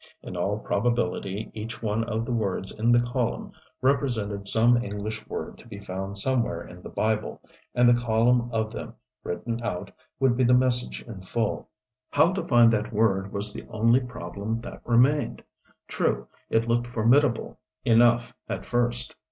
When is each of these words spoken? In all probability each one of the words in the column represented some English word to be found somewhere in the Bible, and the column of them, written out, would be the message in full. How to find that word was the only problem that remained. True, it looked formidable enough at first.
In 0.23 0.35
all 0.35 0.57
probability 0.57 1.51
each 1.53 1.83
one 1.83 2.03
of 2.05 2.25
the 2.25 2.31
words 2.31 2.71
in 2.71 2.91
the 2.91 3.01
column 3.03 3.51
represented 3.83 4.47
some 4.47 4.77
English 4.77 5.27
word 5.27 5.59
to 5.59 5.67
be 5.67 5.77
found 5.77 6.17
somewhere 6.17 6.65
in 6.67 6.81
the 6.81 6.89
Bible, 6.89 7.39
and 7.75 7.87
the 7.87 7.93
column 8.01 8.49
of 8.51 8.73
them, 8.73 8.95
written 9.23 9.61
out, 9.61 9.91
would 10.19 10.35
be 10.35 10.43
the 10.43 10.57
message 10.57 11.03
in 11.03 11.21
full. 11.21 11.69
How 12.09 12.31
to 12.33 12.43
find 12.47 12.73
that 12.73 12.91
word 12.91 13.31
was 13.31 13.53
the 13.53 13.67
only 13.67 13.99
problem 13.99 14.59
that 14.61 14.81
remained. 14.85 15.43
True, 15.87 16.27
it 16.49 16.67
looked 16.67 16.87
formidable 16.87 17.59
enough 17.85 18.35
at 18.49 18.65
first. 18.65 19.15